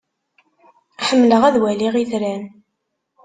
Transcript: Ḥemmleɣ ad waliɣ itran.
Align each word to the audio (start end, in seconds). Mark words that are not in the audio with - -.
Ḥemmleɣ 1.07 1.41
ad 1.45 1.55
waliɣ 1.61 1.93
itran. 2.03 2.43